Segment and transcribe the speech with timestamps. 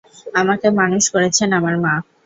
[0.33, 1.93] আমাকে মানুষ করেছেন আমার মা।